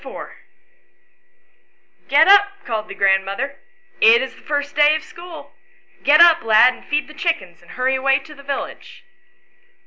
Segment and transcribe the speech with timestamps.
[0.03, 0.29] IV."
[2.09, 3.59] GET up," called the grandmother;"
[4.01, 5.53] it is the first day of school;
[6.01, 9.03] get up, lad, and feed the chickens, and hurry away to the village."